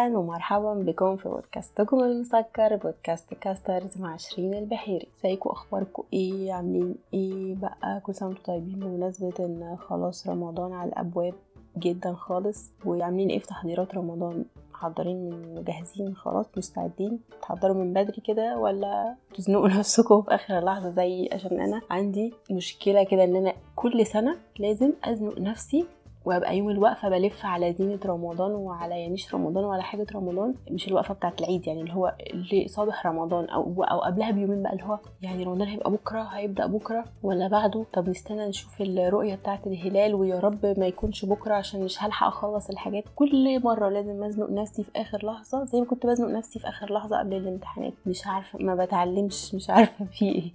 [0.00, 5.08] أهلا ومرحبا بكم في بودكاستكم المسكر بودكاست كاسترز مع شيرين البحيري.
[5.18, 10.88] ازيكم؟ أخباركم إيه؟ عاملين إيه بقى؟ كل سنة وأنتم طيبين بمناسبة إن خلاص رمضان على
[10.88, 11.34] الأبواب
[11.78, 18.58] جدا خالص وعاملين إيه في تحضيرات رمضان؟ محضرين مجهزين خلاص؟ مستعدين؟ تحضروا من بدري كده
[18.58, 24.06] ولا تزنقوا نفسكم في آخر لحظه زي عشان أنا عندي مشكلة كده إن أنا كل
[24.06, 25.86] سنة لازم أزنق نفسي
[26.30, 31.14] وأبقى يوم الوقفة بلف على زينة رمضان وعلى يميش رمضان وعلى حاجة رمضان مش الوقفة
[31.14, 34.98] بتاعة العيد يعني اللي هو اللي صبح رمضان أو أو قبلها بيومين بقى اللي هو
[35.22, 40.40] يعني رمضان هيبقى بكرة هيبدأ بكرة ولا بعده؟ طب نستنى نشوف الرؤية بتاعة الهلال ويا
[40.40, 43.04] رب ما يكونش بكرة عشان مش هلحق أخلص الحاجات.
[43.16, 46.92] كل مرة لازم أزنق نفسي في آخر لحظة زي ما كنت بزنق نفسي في آخر
[46.94, 47.92] لحظة قبل الامتحانات.
[48.06, 50.52] مش عارفة ما بتعلمش مش عارفة في إيه.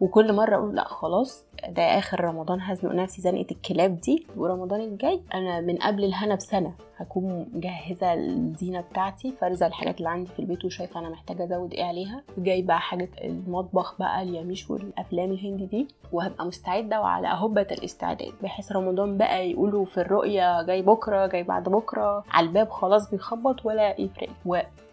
[0.00, 5.20] وكل مرة أقول لأ خلاص ده آخر رمضان هزنق نفسي زنقة الكلاب دي ورمضان الجاي
[5.34, 6.74] أنا من قبل الهنا بسنة.
[7.00, 11.84] هكون مجهزة الزينة بتاعتي فارزة الحاجات اللي عندي في البيت وشايفة أنا محتاجة أزود إيه
[11.84, 12.22] عليها.
[12.38, 18.32] جايبه حاجة المطبخ بقى اليميش والأفلام الهندي دي وهبقى مستعدة وعلى اهبه الاستعداد.
[18.42, 23.66] بحيث رمضان بقى يقولوا في الرؤية جاي بكرة جاي بعد بكرة على الباب خلاص بيخبط
[23.66, 24.28] ولا يفرق.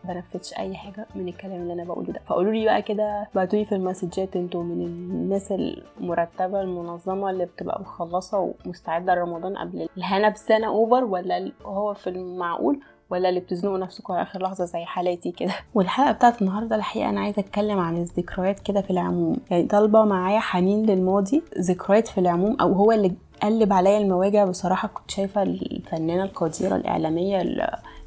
[0.04, 2.22] بنفذش أي حاجة من الكلام اللي أنا بقوله ده.
[2.28, 5.52] فقولوا لي بقى كده بعتوا لي في المسجات أنتوا من الناس
[6.02, 12.80] المرتبة المنظمة اللي بتبقى مخلصة ومستعدة لرمضان قبل الهنا بسنة اوفر ولا هو في المعقول
[13.10, 17.22] ولا اللي بتزنقوا نفسكم على آخر لحظة زي حالاتي كده؟ والحلقة بتاعت النهارده الحقيقة أنا
[17.22, 19.38] عايزة أتكلم عن الذكريات كده في العموم.
[19.52, 23.12] يعني طالبة معايا حنين للماضي ذكريات في العموم أو هو اللي
[23.44, 24.46] قلب عليا المواجع.
[24.46, 27.42] بصراحة كنت شايفة الفنانة القديرة الإعلامية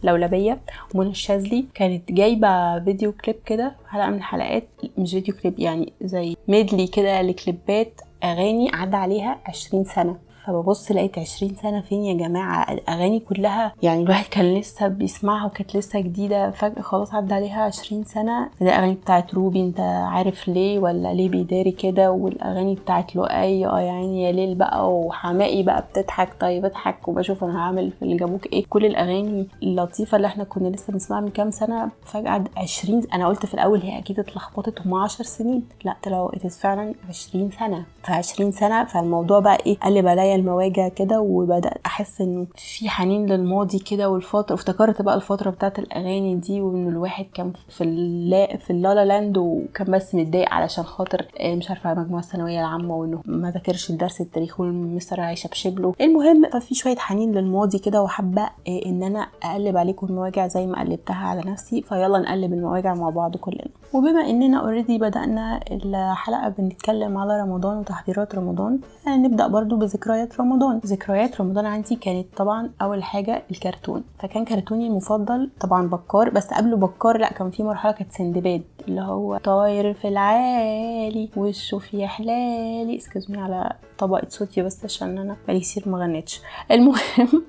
[0.05, 0.61] اللولبية
[0.94, 1.64] منى الشاذلي.
[1.75, 7.22] كانت جايبة فيديو كليب كده حلقة من الحلقات مش فيديو كليب يعني زي medley كده
[7.22, 10.28] لكليبات أغاني عدى عليها عشرين سنة.
[10.48, 15.76] فببص لقيت عشرين سنة فين يا جماعة؟ الأغاني كلها يعني الواحد كان لسه بيسمعها وكانت
[15.76, 18.48] لسه جديدة فجأة خلاص عدى عليها عشرين سنة.
[18.60, 23.78] زي الأغاني بتاعت روبي أنت عارف ليه ولا ليه بيداري كده؟ والأغاني بتاعت لؤي آه
[23.81, 28.47] يعني يا ليل بقى وحماقي بقى بتضحك طيب اضحك وبشوف أنا هعمل في اللي جابوك
[28.53, 28.65] إيه.
[28.69, 33.47] كل الأغاني اللطيفة اللي إحنا كنا لسه بنسمعها من كام سنة فجأة عشرين أنا قلت
[33.47, 35.62] في الأول هي أكيد اتلخبطت هما عشر سنين.
[35.84, 37.84] لا طلعوا فعلا عشرين سنة.
[38.03, 43.78] فعشرين سنة فالموضوع بقى إيه؟ قلب عليا المواجع كده وبدأت أحس انه في حنين للماضي
[43.78, 49.04] كده والفترة افتكرت بقى الفترة بتاعت الأغاني دي وإن الواحد كان في اللا في اللالا
[49.04, 54.21] لاند وكان بس متضايق علشان خاطر مش عارفة مجموعة الثانويه العامة وإنه ما ذاكرش الدرس
[54.21, 58.50] التاريخ والمستر هيشبشب له المهم ففي شوية حنين للماضي كده وحابة
[58.87, 61.82] إن أنا أقلب عليكم المواجع زي ما قلبتها على نفسي.
[61.82, 63.65] فيلا نقلب المواجع مع بعض كلنا.
[63.93, 68.78] وبما إننا already بدأنا الحلقة بنتكلم على رمضان وتحضيرات رمضان
[69.09, 70.81] نبدأ برضو بذكريات رمضان.
[70.87, 74.05] ذكريات رمضان عندي كانت طبعا أول حاجة الكرتون.
[74.19, 79.00] فكان كرتوني المفضل طبعا بكار بس قبله بكار لا كان في مرحلة كانت سندباد اللي
[79.00, 82.97] هو طاير في العالي وشه في حلالي.
[82.97, 86.22] excuse me على طبقة صوتي بس عشان أنا بقالي كتير ما
[86.71, 87.45] المهم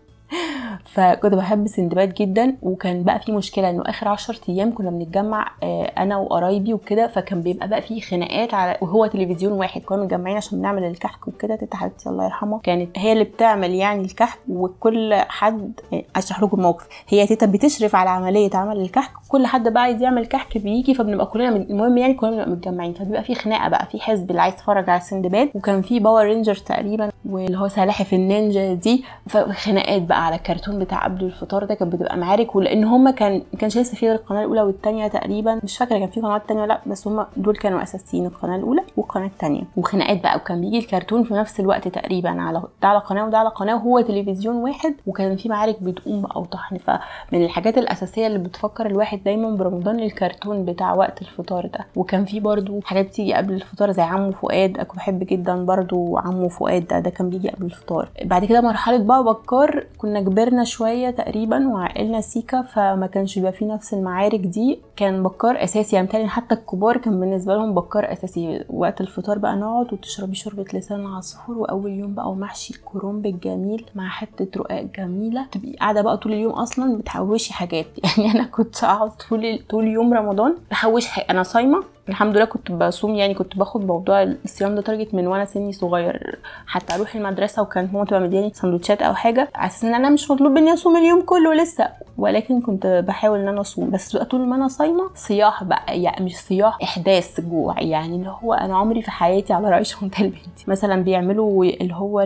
[0.85, 5.51] فكنت بحب سندباد جدا وكان بقى في مشكلة إنه آخر عشر أيام كنا بنتجمع
[5.97, 10.61] أنا وقرايبي وكده فكان بيبقى بقى في خناقات على وهو تلفزيون واحد كنا متجمعين عشان
[10.61, 15.71] نعمل الكحك وكده تيتا حبيبتي الله يرحمها كانت هي اللي بتعمل يعني الكحك وكل حد
[16.15, 20.25] أشرح لكم الموقف هي تيتا بتشرف على عملية عمل الكحك كل حد بقى عايز يعمل
[20.25, 24.29] كحك بيجي فبنبقى كلنا المهم يعني كلنا بنبقى متجمعين فبيبقى في خناقة بقى في حزب
[24.31, 29.03] اللي عايز يتفرج على سندباد وكان في Power Ranger تقريبا واللي هو سلاحف النينجا دي
[29.27, 33.77] فخناقات بقى على الكرتون بتاع قبل الفطار ده كانت بتبقى معارك ولأن هما كان كانش
[33.77, 35.59] لسه في القناة الأولى والثانيه تقريبا.
[35.63, 39.25] مش فاكرة كان في قنوات ثانية لأ بس هما دول كانوا أساسيين القناة الأولى والقناة
[39.25, 43.37] الثانية وخناقات بقى وكان بيجي الكرتون في نفس الوقت تقريبا على ده على قناة وده
[43.37, 46.77] على قناة وهو تلفزيون واحد وكان في معارك بتقوم بقى وطحن.
[46.77, 51.85] فمن الحاجات الأساسية اللي بتفكر الواحد دايما برمضان الكرتون بتاع وقت الفطار ده.
[51.95, 56.49] وكان في برضو حاجات بتيجي قبل الفطار زي عمو فؤاد أنا بحب جدا برضو عمو
[56.49, 58.09] فؤاد ده ده كان بيجي قبل الفطار.
[58.25, 63.65] بعد كده مرحلة بقى بكار كنا كبرنا شوية تقريبا وعقلنا سيكا فما كانش بيبقى فيه
[63.65, 64.79] نفس المعارك دي.
[64.95, 68.63] كان بكار أساسي يعني حتى الكبار كان بالنسبة لهم بكار أساسي.
[68.69, 74.09] وقت الفطار بقى نقعد وتشربي شوربة لسان عصفور وأول يوم بقى ومحشي الكرنب الجميل مع
[74.09, 75.45] حتة رقاق جميلة.
[75.51, 77.87] تبقي قاعدة بقى طول اليوم أصلا بتحوشي حاجات.
[78.17, 81.25] يعني أنا كنت أقعد طول طول يوم رمضان بحوش حاجة.
[81.29, 85.45] أنا صايمة الحمد لله كنت بصوم يعني كنت باخد موضوع الصيام ده target من وأنا
[85.45, 86.39] سني صغير.
[86.67, 90.31] حتى أروح المدرسة وكان ماما تبقى مدياني سندوتشات أو حاجة على أساس إن أنا مش
[90.31, 91.87] مطلوب مني أصوم اليوم كله لسه.
[92.17, 93.89] ولكن كنت بحاول إن أنا أصوم.
[93.89, 97.81] بس بقى طول ما أنا صايمة صياح بقى يعني مش صياح إحداث جوع.
[97.81, 100.65] يعني اللي هو أنا عمري في حياتي على رأي شونتال بنتي.
[100.67, 102.21] مثلا بيعملوا اللي هو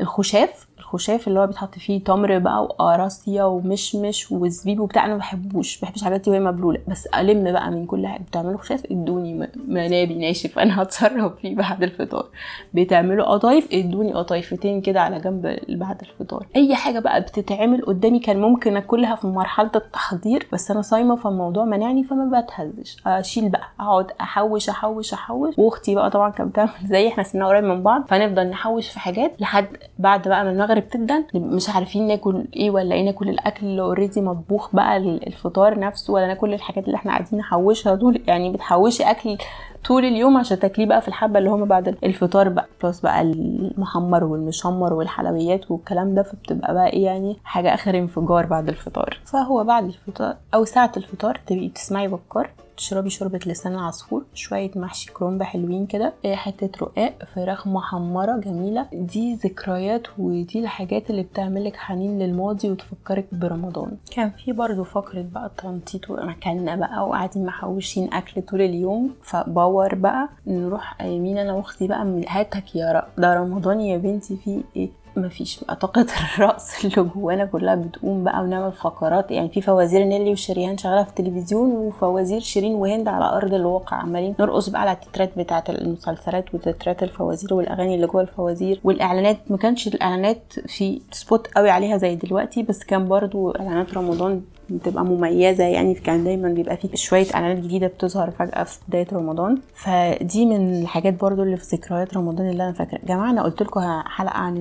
[0.00, 0.66] الخشاف.
[0.78, 5.82] الخشاف اللي هو بيتحط فيه تمر بقى وقراصية ومشمش وزبيب وبتاع أنا ما بحبوش.
[5.82, 6.80] ما بحبش الحاجات دي وهي مبلولة.
[6.88, 8.22] بس ألم بقى من كل حاجة.
[8.22, 9.19] بتعملوا خشاف؟ ادوني
[9.68, 12.26] منابي ناشف أنا هتصرف فيه بعد الفطار.
[12.74, 16.46] بتعملوا قطايف؟ ادوني قطايفتين كده على جنب بعد الفطار.
[16.56, 21.64] أي حاجة بقى بتتعمل قدامي كان ممكن أكلها في مرحلة التحضير بس أنا صايمة فالموضوع
[21.64, 22.96] منعني فما بتهزش.
[23.06, 25.54] أشيل بقى أقعد أحوش أحوش أحوش.
[25.58, 28.04] وأختي بقى طبعا كانت بتعمل زي إحنا سننا قريب من بعض.
[28.08, 29.66] فنفضل نحوش في حاجات لحد
[29.98, 31.24] بعد بقى ما المغرب تبدأ.
[31.34, 36.26] مش عارفين ناكل إيه ولا إيه ناكل الأكل اللي already مطبوخ بقى الفطار نفسه ولا
[36.26, 39.38] ناكل الحاجات اللي إحنا قاعدين نحوشها طول يعني بتحوشي اكل
[39.84, 42.66] طول اليوم عشان تاكليه بقى في الحبة اللي هم بعد الفطار بقى.
[42.82, 48.68] plus بقى المحمر والمشمر والحلويات والكلام ده فبتبقى بقى إيه يعني حاجة آخر انفجار بعد
[48.68, 49.18] الفطار.
[49.24, 52.50] فهو بعد الفطار أو ساعة الفطار تبقي تسمعي بكار.
[52.80, 58.86] تشربي شوربة لسان العصفور شوية محشي كرومب حلوين كده حتة رقاق فراخ محمرة جميلة.
[58.92, 63.96] دي ذكريات ودي الحاجات اللي بتعملك حنين للماضي وتفكرك برمضان.
[64.12, 69.94] كان في برضو فقرة بقى التنطيط ومكاننا بقى وقاعدين محوشين أكل طول اليوم ف power
[69.94, 74.90] بقى نروح يمين أنا وأختي بقى هاتك يا رب ده رمضان يا بنتي فيه إيه؟
[75.16, 79.30] مفيش بقى طاقة الرقص اللي جوانا كلها بتقوم بقى ونعمل فقرات.
[79.30, 84.34] يعني في فوازير نيلي وشريهان شغالة في التلفزيون وفوازير شيرين وهند على أرض الواقع عمالين
[84.40, 88.80] نرقص بقى على التترات بتاعة المسلسلات وتترات الفوازير والأغاني اللي جوه الفوازير.
[88.84, 94.42] والإعلانات ما كانش الإعلانات في spot قوي عليها زي دلوقتي بس كان برضو إعلانات رمضان
[94.70, 99.58] بتبقى مميزة يعني كان دايما بيبقى فيه شوية إعلانات جديدة بتظهر فجأة في بداية رمضان.
[99.74, 102.98] فدي من الحاجات برضو اللي في ذكريات رمضان اللي أنا فاكرة.
[103.04, 104.56] جماعة أنا قلت لكم حلقة عن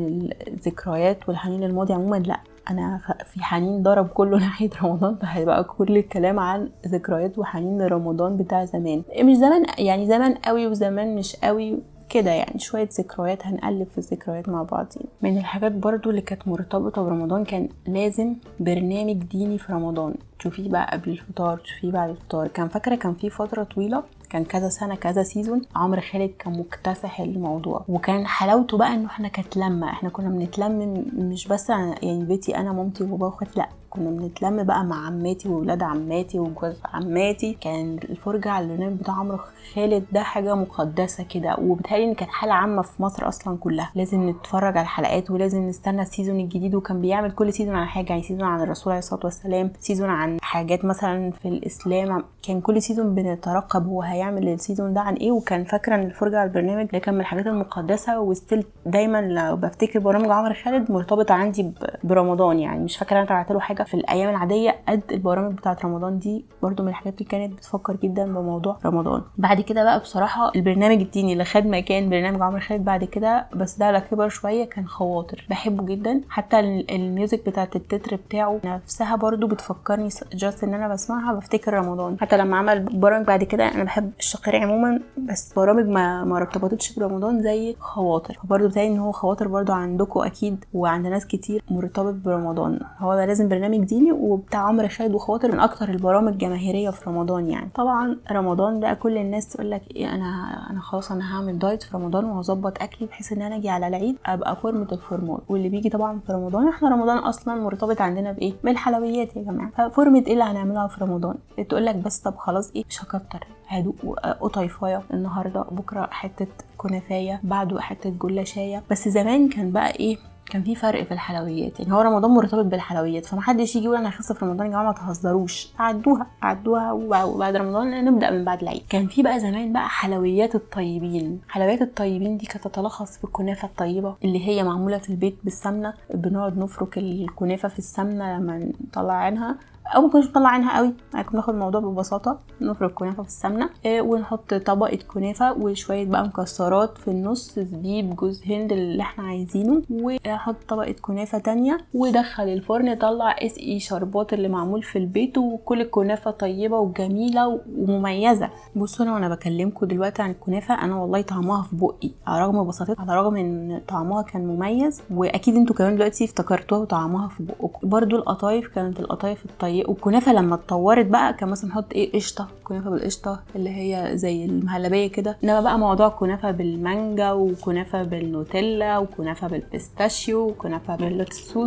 [0.48, 2.16] الذكريات والحنين للماضي عموما.
[2.18, 2.40] لأ
[2.70, 8.66] أنا في حنين ضرب كله ناحية رمضان فهيبقى كل الكلام عن ذكريات وحنين لرمضان بتاع
[8.66, 9.04] زمان.
[9.22, 11.80] مش زمان يعني زمان قوي وزمان مش قوي.
[12.10, 15.04] كده يعني شوية ذكريات هنقلب في الذكريات مع بعضين.
[15.22, 20.14] من الحاجات برضو اللي كانت مرتبطة برمضان كان لازم برنامج ديني في رمضان.
[20.40, 22.48] تشوفيه بقى قبل الفطار تشوفيه بعد الفطار.
[22.48, 27.20] كان فاكرة كان في فترة طويلة كان كذا سنة كذا سيزون عمرو خالد كان مكتسح
[27.20, 27.86] الموضوع.
[27.90, 32.72] وكان حلاوته بقى إنه إحنا كانت لمه إحنا كنا بنتلم مش بس يعني بيتي أنا
[32.74, 37.58] مامتي وبابا واخواتي لأ كنا بنتلم بقى مع عماتي وولاد عماتي وجوز عماتي.
[37.62, 39.40] كان الفرجة على البرنامج بتاع عمرو
[39.74, 41.56] خالد ده حاجة مقدسة كده.
[41.62, 43.92] وبتهيألي إن كانت حالة عامة في مصر أصلا كلها.
[43.96, 46.76] لازم نتفرج على الحلقات ولازم نستنى ال season الجديد.
[46.76, 50.38] وكان بيعمل كل season عن حاجة يعني season عن الرسول عليه الصلاة والسلام season عن
[50.42, 52.24] حاجات مثلا في الإسلام.
[52.44, 56.40] كان كل season بنترقب هو هيعمل ال season ده عن إيه وكان فاكرة إن الفرجة
[56.40, 60.92] على البرنامج ده كان من الحاجات المقدسة و still دايما لو بفتكر برامج عمرو خالد
[60.92, 61.72] مرتبطة عندي
[62.04, 62.84] برمضان يعني.
[62.84, 66.46] مش فاكرة أنا تابعت له حاجة في الأيام العادية قد البرامج بتاعة رمضان دي.
[66.64, 69.22] برضو من الحاجات اللي كانت بتفكر جدا بموضوع رمضان.
[69.38, 73.78] بعد كده بقى بصراحة البرنامج الديني اللي خد مكان برنامج عمرو خالد بعد كده بس
[73.78, 75.46] ده كبر شوية كان خواطر.
[75.50, 76.22] بحبه جدا.
[76.30, 82.18] حتى ال music بتاعة التتر بتاعه نفسها برضو بتفكرني just إن أنا بسمعها بفتكر رمضان.
[82.22, 87.00] حتى لما عمل برامج بعد كده أنا بحب الشقيري عموما بس برامج ما ما ارتبطتش
[87.00, 88.40] برمضان زي خواطر.
[88.44, 92.80] فبرضو بتاعي إن هو خواطر برضو عندكم أكيد وعند ناس كتير مرتبط برمضان.
[92.98, 97.70] هو لازم برنامج ديني وبتاع عمرو خالد وخواطر من أكتر البرامج جماهيرية في رمضان يعني.
[97.76, 100.26] طبعا رمضان بقى كل الناس تقول لك إيه أنا
[100.70, 104.16] أنا خلاص أنا هعمل diet في رمضان وهظبط أكلي بحيث إن أنا أجي على العيد
[104.26, 109.36] أبقى فورمة الفورمات واللي بيجي طبعا في رمضان إحنا رمضان أصلا مرتبط عندنا بإيه؟ بالحلويات
[109.36, 109.72] يا جماعة.
[109.78, 111.36] ففورمة إيه اللي هنعملها في رمضان؟
[111.70, 116.48] تقول لك بس طب خلاص إيه مش هكتر هدوق قطيفايه النهارده بكرة حتة
[116.78, 118.84] كنافاية بعده حتة جلاشاية.
[118.92, 120.18] بس زمان كان بقى إيه
[120.50, 121.80] كان في فرق في الحلويات.
[121.80, 124.92] يعني هو رمضان مرتبط بالحلويات فمحدش يجي يقول أنا هخس في رمضان يا جماعة ما
[124.92, 125.70] تهزروش.
[125.80, 126.92] عدوها عدوها
[127.24, 128.82] وبعد رمضان نبدأ من بعد العيد.
[128.90, 131.42] كان في بقى زمان بقى حلويات الطيبين.
[131.50, 135.94] حلويات الطيبين دي كانت تتلخص في الكنافة الطيبة اللي هي معمولة في البيت بالسمنة.
[136.14, 139.58] بنقعد نفرك الكنافة في السمنة لما نطلع عينها.
[139.96, 140.94] أو ما كناش بنطلع عينها قوي.
[141.14, 146.98] يعني ناخد الموضوع ببساطة نفرك كنافة في السمنة إيه ونحط طبقة كنافة وشوية بقى مكسرات
[146.98, 153.32] في النص زبيب جوز هند اللي إحنا عايزينه ونحط طبقة كنافة تانية ودخل الفرن طلع
[153.32, 158.50] اسقي شربات اللي معمول في البيت وكل الكنافة طيبة وجميلة ومميزة.
[158.76, 163.02] بصوا أنا وأنا بكلمكم دلوقتي عن الكنافة أنا والله طعمها في بقي على رغم بساطتها
[163.02, 167.90] على رغم ان طعمها كان مميز وأكيد أنتوا كمان دلوقتي افتكرتوها وطعمها في بقكم.
[167.90, 172.48] برضو القطايف كانت القطايف الطيبة والكنافه لما اتطورت بقى كان مثلا نحط إيه؟ قشطة.
[172.70, 175.38] كنافه بالقشطة اللي هي زي المهلبية كده.
[175.44, 181.58] إنما بقى موضوع كنافه بالمانجا وكنافة بالنوتيلا وكنافة بال pistachio وكنافة باللوتس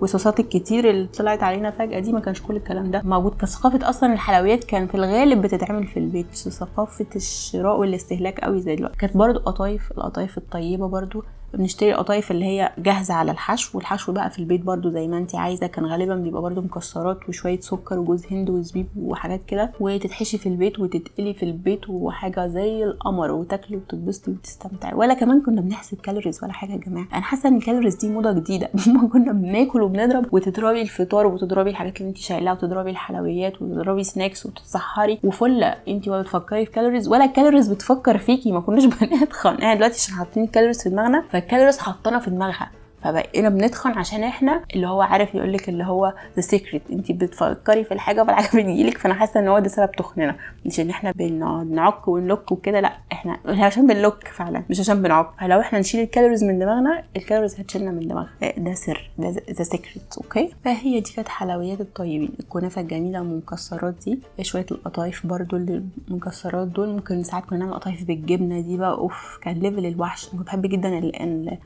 [0.00, 3.34] وصوصات الكتير اللي طلعت علينا فجأة دي ما كانش كل الكلام ده موجود.
[3.40, 6.34] كثقافه أصلا الحلويات كان في الغالب بتتعمل في البيت.
[6.34, 8.98] ثقافة الشراء والاستهلاك قوي زي دلوقتي.
[8.98, 11.22] كانت برضو قطايف القطايف الطيبة برضو.
[11.54, 13.78] بنشتري قطايف اللي هي جاهزة على الحشو.
[13.78, 15.66] والحشو بقى في البيت برضو زي ما انت عايزة.
[15.66, 19.72] كان غالبا بيبقى برضو مكسرات وشوية سكر وجوز هند وزبيب وحاجات كده.
[19.80, 24.94] وتتحشي في البيت وتتقلي في البيت وحاجة زي القمر وتاكلي وتتبسطي وتستمتعي.
[24.94, 27.08] ولا كمان كنا بنحسب calories ولا حاجة يا جماعة.
[27.12, 28.70] أنا حاسة إن ال calories دي موضة جديدة.
[28.94, 34.46] ما كنا بناكل وبنضرب وتضربي الفطار وتضربي الحاجات اللي انت شايلاها وتضربي الحلويات وتضربي snacks
[34.46, 35.18] وتتسحري.
[35.24, 38.52] وفله انت ولا بتفكري في calories ولا ال calories بتفكر فيكي.
[38.52, 42.30] ما كناش بنتخن إحنا دلوقتي عشان حاطين ال calories في دماغنا فال calories حاطانا في
[42.30, 42.70] دماغها.
[43.04, 47.84] فبقينا بنتخن عشان إحنا اللي هو عارف يقول لك اللي هو The Secret انت بتفكري
[47.84, 50.36] في الحاجة فالحاجه بتجيلك فأنا حاسة إن هو ده سبب تخننا.
[50.66, 55.26] مش إن إحنا بنقعد نعك ونلوك وكده لأ إحنا عشان بنلوك فعلا مش عشان بنعك.
[55.40, 58.28] فلو إحنا نشيل ال calories من دماغنا ال calories هتشيلنا من دماغها.
[58.58, 59.10] ده سر
[59.50, 62.30] The Secret okay؟ فهي دي كانت حلويات الطيبين.
[62.40, 68.60] الكنافة الجميلة والمكسرات دي شوية القطايف برضو المكسرات دول ممكن ساعات كنا نعمل قطايف بالجبنة
[68.60, 70.28] دي بقى أوف كان level الوحش.
[70.34, 71.10] بحب جدا.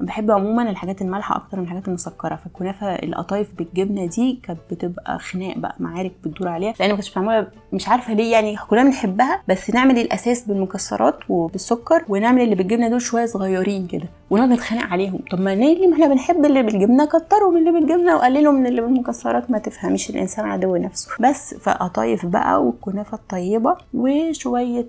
[0.00, 2.36] بحب عموما الحاجات المالحه أكتر من الحاجات المسكرة.
[2.36, 6.74] فالكنافة القطايف بالجبنة دي كانت بتبقى خناق بقى معارك بتدور عليها.
[6.80, 12.04] لأن ما كنتش بعملها مش عارفة ليه يعني كلنا بنحبها بس نعمل الأساس بالمكسرات وبالسكر
[12.08, 15.20] ونعمل اللي بالجبنة دول شوية صغيرين كده ونقعد نتخانق عليهم.
[15.30, 18.80] طب ما ليه ما إحنا بنحب اللي بالجبنة كتروا من اللي بالجبنة وقللوا من اللي
[18.80, 19.50] بالمكسرات.
[19.50, 21.10] ما تفهميش الإنسان عدو نفسه.
[21.20, 24.86] بس فقطايف بقى والكنافة الطيبة وشوية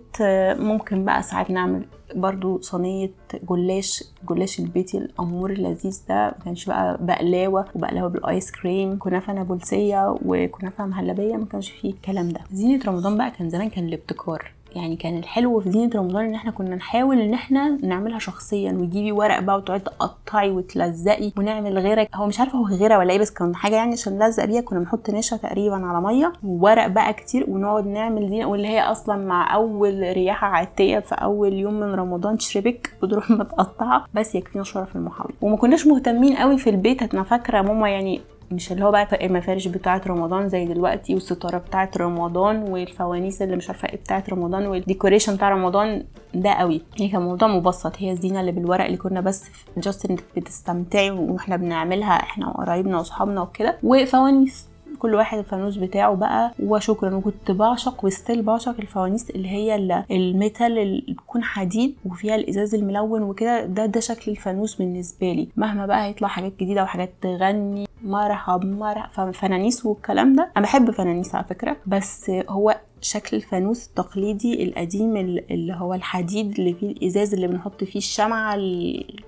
[0.60, 1.86] ممكن بقى ساعات نعمل
[2.16, 3.12] برضو صينية
[3.50, 10.16] جلاش جلاش البيتي الأمور اللذيذ ده ما كانش بقى بقلاوة وبقلاوة بالآيس كريم كنافة نابلسية
[10.26, 12.42] وكنافة مهلبية ما كانش فيه الكلام ده.
[12.54, 14.52] زينة رمضان بقى كان زمان كان الابتكار.
[14.76, 19.12] يعني كان الحلو في زينة رمضان إن إحنا كنا نحاول إن إحنا نعملها شخصيا وتجيبي
[19.12, 22.10] ورق بقى وتقعدي تقطعي وتلزقي ونعمل غيرك.
[22.16, 24.80] هو مش عارفة هو غيرة ولا إيه بس كان حاجة يعني عشان نلزق بيها كنا
[24.80, 29.56] بنحط نشا تقريبا على مية وورق بقى كتير ونقعد نعمل زينة واللي هي أصلا مع
[29.56, 34.06] أول رياحة عاتيه في أول يوم من رمضان تشربك بتروح متقطعة.
[34.14, 35.34] بس يكفينا شرف المحاولة.
[35.42, 37.14] وما كناش مهتمين قوي في البيت.
[37.14, 38.22] أنا فاكرة ماما يعني
[38.56, 43.70] مش اللي هو بقى المفارش بتاعة رمضان زي دلوقتي والستارة بتاعة رمضان والفوانيس اللي مش
[43.70, 46.82] عارفة إيه بتاعة رمضان وال decoration بتاع رمضان ده قوي.
[47.00, 49.44] هي كان موضوع مبسط هي الزينة اللي بالورق اللي كنا بس
[49.78, 53.78] just إنك بتستمتعي وإحنا بنعملها إحنا وقرايبنا واصحابنا وكده.
[53.84, 54.68] وفوانيس
[55.00, 56.52] كل واحد الفانوس بتاعه بقى.
[56.64, 59.76] وشكرا وكنت بعشق و still بعشق الفوانيس اللي هي
[60.12, 63.66] ال metal اللي تكون حديد وفيها الإزاز الملون وكده.
[63.66, 65.48] ده ده شكل الفانوس بالنسبة لي.
[65.58, 67.88] مهما بقى هيطلع حاجات جديدة وحاجات تغني.
[68.04, 70.50] مرحب مرحب فنانيس والكلام ده.
[70.58, 75.18] أنا بحب فنانيس على فكرة بس هو شكل الفانوس التقليدي القديم
[75.52, 78.56] اللي هو الحديد اللي فيه الإزاز اللي بنحط فيه الشمعة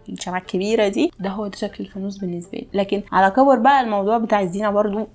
[0.10, 2.67] الشمعة الكبيرة دي ده هو ده شكل الفانوس بالنسبة لي.
[2.74, 5.08] لكن على كبر بقى الموضوع بتاع الزينة برضو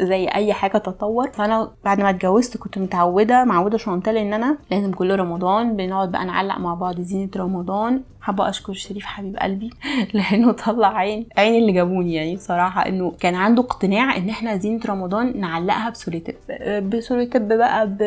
[0.00, 4.92] زي أي حاجة تطور فأنا بعد ما اتجوزت كنت متعودة معودة شانتال إن أنا لازم
[4.92, 8.02] كل رمضان بنقعد بقى نعلق مع بعض زينة رمضان.
[8.20, 9.70] حابة أشكر شريف حبيب قلبي
[10.14, 14.80] لأنه طلع عين عين اللي جابوني يعني بصراحة إنه كان عنده اقتناع إن إحنا زينة
[14.86, 16.34] رمضان نعلقها بسوليتيب
[16.90, 18.05] بسوليتيب بقى باللي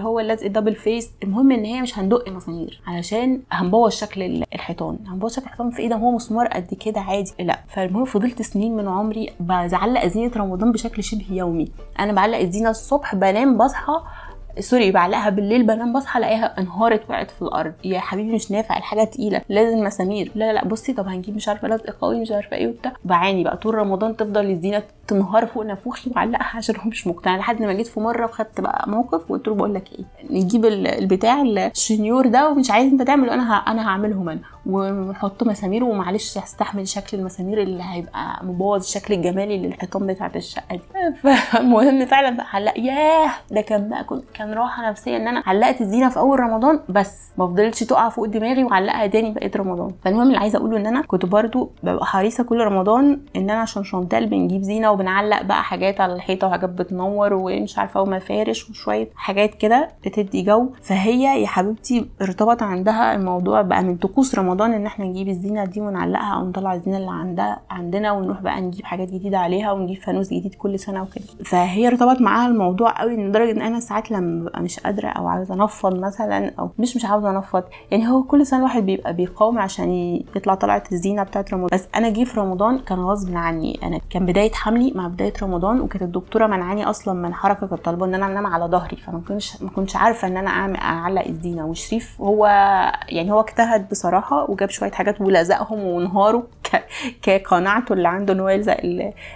[0.00, 4.98] هو اللزق double face المهم إن هي مش هندق مسامير علشان هنبوظ شكل الحيطان.
[5.06, 7.32] هنبوظ شكل الحيطان في إيه؟ ده هو مسمار قد كده عادي.
[7.40, 11.68] لا فالمهم فضلت سنين من عمري بعلق زينة رمضان بشكل شبه يومي.
[12.00, 14.02] أنا بعلق الزينة الصبح بنام بصحى
[14.60, 17.72] sorry بعلقها بالليل بنام بصحى الاقيها انهارت وقعت في الأرض.
[17.84, 20.32] يا حبيبي مش نافع الحاجة تقيلة لازم مسامير.
[20.34, 22.92] لا لا بصي طب هنجيب مش عارفة لزق قوي مش عارفة إيه وبتاع.
[23.04, 27.36] بعاني بقى طول رمضان تفضل الزينه تنهار فوق نافوخي وعلقها عشان هو مش مقتنع.
[27.36, 31.42] لحد ما جيت في مرة وخدت بقى موقف وقلت له بقول لك إيه نجيب البتاع
[31.42, 34.40] الشنيور ده ومش عايز انت تعمله أنا أنا هعملهم أنا.
[34.66, 40.82] ونحط مسامير ومعلش هستحمل شكل المسامير اللي هيبقى مبوظ الشكل الجمالي للحيطان بتاعت الشقة دي.
[41.22, 43.30] فالمهم فعلا بقى علق ياه!
[43.50, 47.30] ده كان بقى كنت كان راحة نفسية إن أنا علقت الزينة في أول رمضان بس
[47.38, 49.90] ما فضلتش تقع فوق دماغي وعلقها تاني بقيت رمضان.
[50.04, 53.84] فالمهم اللي عايزة أقوله إن أنا كنت برضو ببقى حريصة كل رمضان إن أنا عشان
[53.84, 59.54] شانتال بنجيب زينة وبنعلق بقى حاجات على الحيطة وحاجات بتنور ومش عارفة ومفارش وشوية حاجات
[59.54, 60.68] كده بتدي جو.
[60.82, 65.80] فهي يا حبيبتي ارتبط عندها الموضوع بقى من طقوس رمضان إن إحنا نجيب الزينة دي
[65.80, 70.26] ونعلقها أو نطلع الزينة اللي عندها عندنا ونروح بقى نجيب حاجات جديدة عليها ونجيب فانوس
[70.26, 71.24] جديد كل سنة وكده.
[71.44, 75.54] فهي ارتبط معاها الموضوع قوي لدرجة إن أنا ساعات لما ببقى مش قادرة أو عاوزة
[75.54, 77.62] أنفض مثلا أو مش مش عاوزة أنفض.
[77.90, 79.90] يعني هو كل سنة الواحد بيبقى بيقاوم عشان
[80.36, 81.68] يطلع طلعه الزينة بتاعت رمضان.
[81.72, 83.80] بس أنا جه في رمضان كان غصب عني.
[83.82, 88.06] أنا كان بداية حملي مع بداية رمضان وكانت الدكتورة منعاني أصلا من حركة كانت طالبه
[88.06, 88.96] إن أنا أنام على ظهري.
[88.96, 91.66] فما كنتش ما كنتش عارفة إن أنا أعلق الزينة.
[91.66, 92.46] وشريف هو
[93.08, 96.42] يعني هو اجتهد بصراحة وجاب شوية حاجات ولزقهم وانهاروا
[97.22, 98.76] كقناعته اللي عنده إن هو يلزق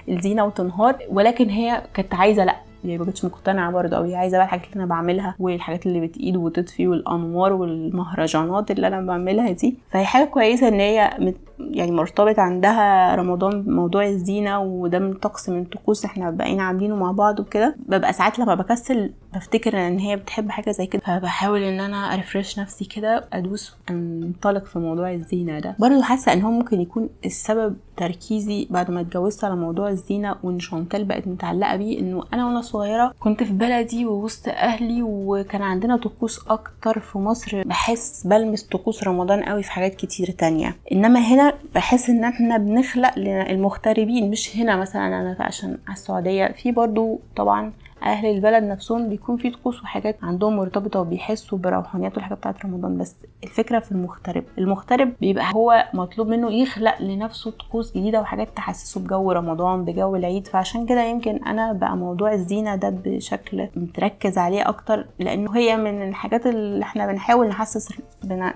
[0.08, 0.96] الزينة وتنهار.
[1.10, 4.76] ولكن هي كانت عايزة لأ يعني ما كنتش مقتنعة برضه قوي عايزة بقى الحاجات اللي
[4.76, 9.76] أنا بعملها والحاجات اللي بتقيد وتطفي والأنوار والمهرجانات اللي أنا بعملها دي.
[9.90, 11.10] فهي حاجة كويسة إن هي
[11.58, 17.12] يعني مرتبط عندها رمضان موضوع الزينة وده من طقس من طقوس إحنا بقينا عاملينه مع
[17.12, 21.80] بعض وكده ببقى ساعات لما بكسل بفتكر إن هي بتحب حاجة زي كده فبحاول إن
[21.80, 25.76] أنا ارفرش نفسي كده أدوس أنطلق في موضوع الزينة ده.
[25.78, 30.60] برضه حاسة إن هو ممكن يكون السبب تركيزي بعد ما اتجوزت على موضوع الزينة وإن
[30.60, 35.96] شانتال بقت متعلقة بيه إنه أنا وأنا صغيرة كنت في بلدي ووسط أهلي وكان عندنا
[35.96, 40.76] طقوس أكتر في مصر بحس بلمس طقوس رمضان قوي في حاجات كتير تانية.
[40.92, 41.43] إنما هنا
[41.74, 47.72] بحس إن إحنا بنخلق المغتربين مش هنا مثلا أنا عشان على السعودية في برضو طبعا
[48.04, 52.98] أهل البلد نفسهم بيكون في طقوس وحاجات عندهم مرتبطة وبيحسوا بروحانيات والحاجات بتاعت رمضان.
[52.98, 59.00] بس الفكرة في المغترب المغترب بيبقى هو مطلوب منه يخلق لنفسه طقوس جديدة وحاجات تحسسه
[59.00, 60.46] بجو رمضان بجو العيد.
[60.46, 66.08] فعشان كده يمكن أنا بقى موضوع الزينة ده بشكل متركز عليه أكتر لأنه هي من
[66.08, 67.88] الحاجات اللي إحنا بنحاول نحسس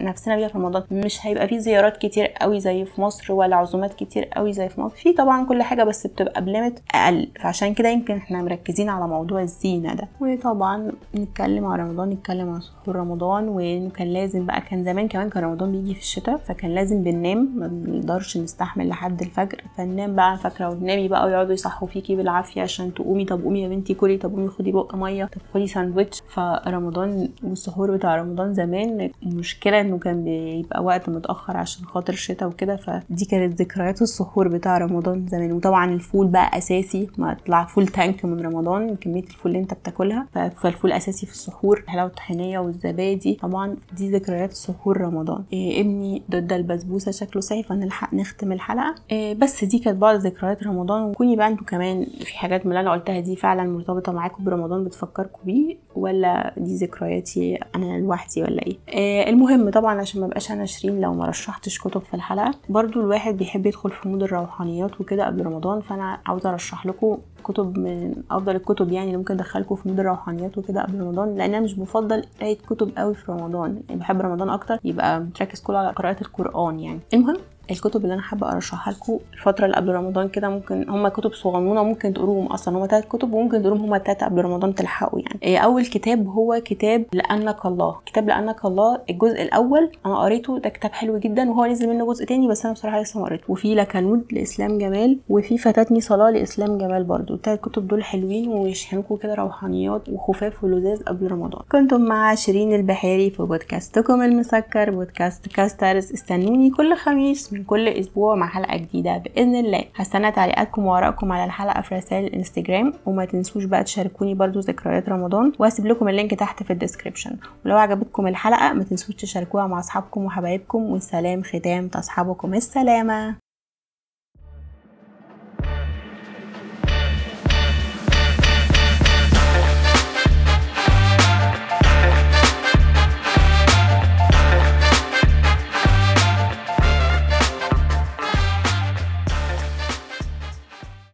[0.01, 0.83] نفسنا بيها في رمضان.
[0.91, 4.81] مش هيبقى في زيارات كتير قوي زي في مصر ولا عزومات كتير قوي زي في
[4.81, 4.97] مصر.
[4.97, 7.29] في طبعا كل حاجة بس بتبقى ب limit أقل.
[7.41, 10.09] فعشان كده يمكن إحنا مركزين على موضوع الزينة ده.
[10.21, 15.29] وطبعا نتكلم على رمضان نتكلم على سحور رمضان وانه كان لازم بقى كان زمان كمان
[15.31, 19.61] كان رمضان بيجي في الشتاء فكان لازم بننام ما بنقدرش نستحمل لحد الفجر.
[19.77, 23.25] فننام بقى فاكرة وتنامي بقى ويقعدوا يصحوا فيكي بالعافية عشان تقومي.
[23.25, 27.97] طب قومي يا بنتي كلي طب قومي خدي بق مية طب خدي ساندوتش فرمضان والسحور
[27.97, 32.77] بتاع رمضان زمان المشكلة إنه كان بيبقى وقت متأخر عشان خاطر الشتاء وكده.
[32.77, 35.53] فدي كانت ذكريات السحور بتاع رمضان زمان.
[35.53, 40.27] وطبعا الفول بقى أساسي ما طلع فول tank من رمضان كمية الفول اللي انت بتاكلها.
[40.57, 43.35] فالفول أساسي في السحور الحلاوة الطحينية والزبادي.
[43.35, 45.45] طبعا دي ذكريات سحور رمضان.
[45.53, 48.95] إيه ابني ضد البسبوسة شكله سعي فنلحق نختم الحلقة.
[49.11, 51.03] إيه بس دي كانت بعض ذكريات رمضان.
[51.03, 54.85] وكوني بقى أنتوا كمان في حاجات من اللي أنا قلتها دي فعلا مرتبطة معاكم برمضان
[54.85, 55.77] بتفكركم بيه.
[56.03, 61.01] ولا دي ذكرياتي أنا لوحدي ولا إيه, إيه المهم طبعا عشان ما بقاش أنا شيرين
[61.01, 65.47] لو ما رشحتش كتب في الحلقة برضو الواحد بيحب يدخل في mood الروحانيات وكده قبل
[65.47, 70.01] رمضان فأنا عاوزه أرشح لكم كتب من أفضل الكتب يعني اللي ممكن أدخلكم في mood
[70.01, 74.21] الروحانيات وكده قبل رمضان لأن أنا مش بفضل قرايه كتب قوي في رمضان يعني بحب
[74.21, 77.01] رمضان أكتر يبقى متركز كله على قراءة القرآن يعني.
[77.15, 77.37] المهم
[77.71, 81.83] الكتب اللي أنا حابة أرشحها لكم الفترة اللي قبل رمضان كده ممكن هم كتب صغنونة
[81.83, 85.65] ممكن تقروهم أصلا هم ثلاث كتب وممكن تقروهم هم الثلاثه قبل رمضان تلحقوا يعني.
[85.65, 87.97] أول كتاب هو كتاب لأنك الله.
[88.07, 92.25] كتاب لأنك الله الجزء الأول أنا قريته ده كتاب حلو جدا وهو نزل منه جزء
[92.25, 93.45] تاني بس أنا بصراحة لسه ما قريته.
[93.49, 97.35] وفي لكنود لإسلام جمال وفي فاتتني صلاة لإسلام جمال برضو.
[97.35, 101.63] الثلاث كتب دول حلوين ويشحنكم كده روحانيات وخفاف ولذاذ قبل رمضان.
[101.73, 106.13] كنتم مع شيرين البحيري في بودكاستكم المسكر بودكاست كاسترز.
[106.13, 107.55] استنوني كل خميس.
[107.67, 109.19] كل أسبوع مع حلقة جديدة.
[109.19, 112.93] بإذن الله هستنى تعليقاتكم وآرائكم على الحلقة في رسائل الإنستجرام.
[113.07, 117.37] وما تنسوش بقى تشاركوني برضو ذكريات رمضان وهسيب لكم ال link تحت في ال description
[117.65, 120.83] ولو عجبتكم الحلقة ما تنسوش تشاركوها مع أصحابكم وحبايبكم.
[120.83, 122.55] والسلام ختام تصحبكم.
[122.55, 123.48] السلامة.